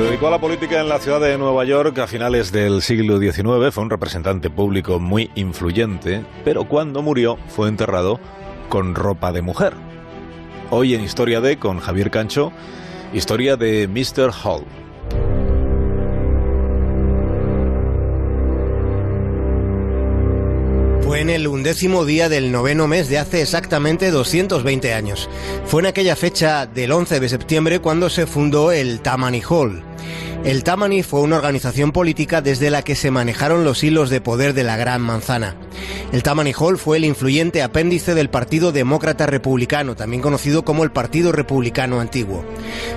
[0.00, 3.72] dedicó a la política en la ciudad de Nueva York a finales del siglo XIX.
[3.72, 8.20] Fue un representante público muy influyente, pero cuando murió fue enterrado
[8.68, 9.72] con ropa de mujer.
[10.70, 12.52] Hoy en Historia de, con Javier Cancho,
[13.14, 14.32] historia de Mr.
[14.44, 14.64] Hall.
[21.16, 25.30] Fue en el undécimo día del noveno mes de hace exactamente 220 años.
[25.64, 29.82] Fue en aquella fecha del 11 de septiembre cuando se fundó el Tammany Hall.
[30.44, 34.52] El Tammany fue una organización política desde la que se manejaron los hilos de poder
[34.52, 35.56] de la Gran Manzana.
[36.12, 40.92] El Tammany Hall fue el influyente apéndice del Partido Demócrata Republicano, también conocido como el
[40.92, 42.44] Partido Republicano Antiguo.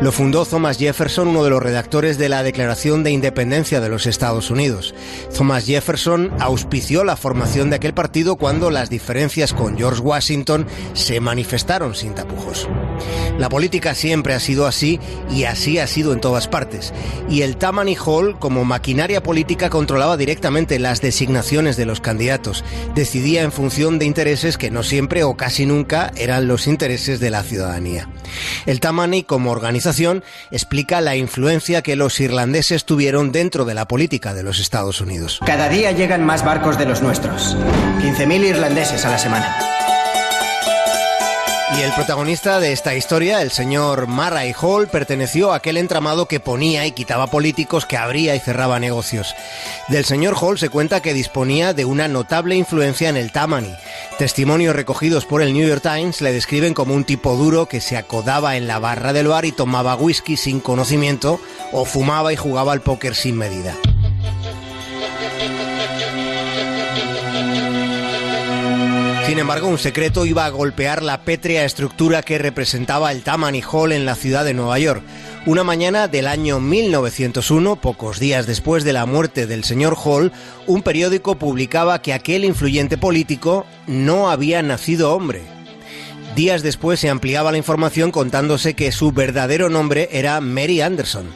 [0.00, 4.06] Lo fundó Thomas Jefferson, uno de los redactores de la Declaración de Independencia de los
[4.06, 4.94] Estados Unidos.
[5.36, 11.20] Thomas Jefferson auspició la formación de aquel partido cuando las diferencias con George Washington se
[11.20, 12.68] manifestaron sin tapujos.
[13.38, 15.00] La política siempre ha sido así
[15.30, 16.92] y así ha sido en todas partes
[17.28, 22.61] y el Tammany Hall, como maquinaria política, controlaba directamente las designaciones de los candidatos.
[22.94, 27.30] Decidía en función de intereses que no siempre o casi nunca eran los intereses de
[27.30, 28.08] la ciudadanía.
[28.66, 34.34] El Tammany, como organización, explica la influencia que los irlandeses tuvieron dentro de la política
[34.34, 35.40] de los Estados Unidos.
[35.44, 37.56] Cada día llegan más barcos de los nuestros.
[38.00, 39.71] 15.000 irlandeses a la semana.
[41.78, 46.38] Y el protagonista de esta historia, el señor Murray Hall, perteneció a aquel entramado que
[46.38, 49.34] ponía y quitaba políticos, que abría y cerraba negocios.
[49.88, 53.74] Del señor Hall se cuenta que disponía de una notable influencia en el Tammany.
[54.18, 57.96] Testimonios recogidos por el New York Times le describen como un tipo duro que se
[57.96, 61.40] acodaba en la barra del bar y tomaba whisky sin conocimiento
[61.72, 63.74] o fumaba y jugaba al póker sin medida.
[69.32, 73.92] Sin embargo, un secreto iba a golpear la pétrea estructura que representaba el Tammany Hall
[73.92, 75.02] en la ciudad de Nueva York.
[75.46, 80.32] Una mañana del año 1901, pocos días después de la muerte del señor Hall,
[80.66, 85.40] un periódico publicaba que aquel influyente político no había nacido hombre.
[86.36, 91.28] Días después se ampliaba la información contándose que su verdadero nombre era Mary Anderson.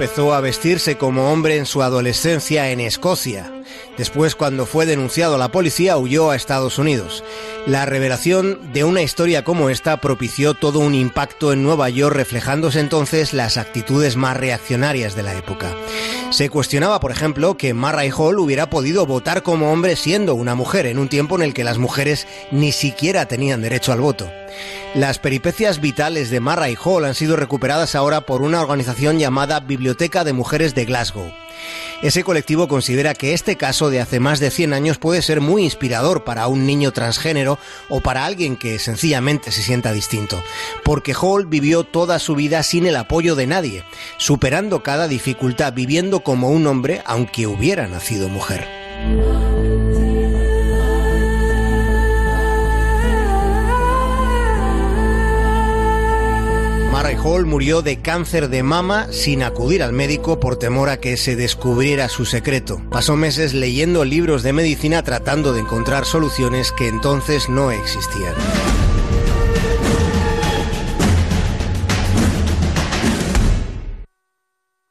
[0.00, 3.59] Empezó a vestirse como hombre en su adolescencia en Escocia.
[3.96, 7.22] Después, cuando fue denunciado a la policía, huyó a Estados Unidos.
[7.66, 12.80] La revelación de una historia como esta propició todo un impacto en Nueva York, reflejándose
[12.80, 15.74] entonces las actitudes más reaccionarias de la época.
[16.30, 20.86] Se cuestionaba, por ejemplo, que Murray Hall hubiera podido votar como hombre siendo una mujer,
[20.86, 24.30] en un tiempo en el que las mujeres ni siquiera tenían derecho al voto.
[24.94, 30.24] Las peripecias vitales de Murray Hall han sido recuperadas ahora por una organización llamada Biblioteca
[30.24, 31.30] de Mujeres de Glasgow.
[32.02, 35.64] Ese colectivo considera que este caso de hace más de 100 años puede ser muy
[35.64, 40.42] inspirador para un niño transgénero o para alguien que sencillamente se sienta distinto,
[40.84, 43.84] porque Hall vivió toda su vida sin el apoyo de nadie,
[44.16, 49.59] superando cada dificultad, viviendo como un hombre aunque hubiera nacido mujer.
[57.00, 61.16] Murray Hall murió de cáncer de mama sin acudir al médico por temor a que
[61.16, 62.82] se descubriera su secreto.
[62.90, 68.34] Pasó meses leyendo libros de medicina tratando de encontrar soluciones que entonces no existían.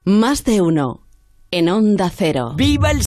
[0.03, 1.05] Más de uno
[1.51, 2.53] en Onda Cero.
[2.55, 2.97] ¡Viva el